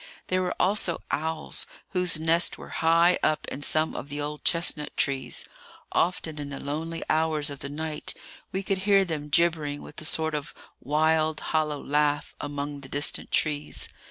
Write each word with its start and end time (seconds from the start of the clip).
There 0.29 0.41
were 0.41 0.55
also 0.59 1.03
owls, 1.11 1.67
whose 1.89 2.19
nests 2.19 2.57
were 2.57 2.69
high 2.81 3.19
up 3.21 3.47
in 3.49 3.61
some 3.61 3.93
of 3.93 4.09
the 4.09 4.19
old 4.19 4.43
chestnut 4.43 4.97
trees. 4.97 5.47
Often 5.91 6.39
in 6.39 6.49
the 6.49 6.59
lonely 6.59 7.03
hours 7.07 7.51
of 7.51 7.59
the 7.59 7.69
night 7.69 8.15
we 8.51 8.63
could 8.63 8.79
hear 8.79 9.05
them 9.05 9.29
gibbering 9.29 9.83
with 9.83 10.01
a 10.01 10.05
sort 10.05 10.33
of 10.33 10.55
wild, 10.79 11.39
hollow 11.53 11.83
laugh 11.83 12.33
among 12.39 12.81
the 12.81 12.89
distant 12.89 13.29
trees. 13.29 13.89